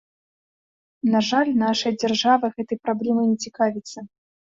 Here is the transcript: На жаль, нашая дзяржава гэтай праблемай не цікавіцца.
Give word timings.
На 1.17 1.21
жаль, 1.27 1.53
нашая 1.65 1.93
дзяржава 2.01 2.53
гэтай 2.59 2.77
праблемай 2.87 3.25
не 3.33 3.37
цікавіцца. 3.49 3.99